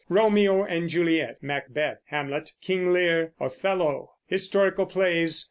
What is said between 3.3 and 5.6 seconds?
Othello. Historical Plays.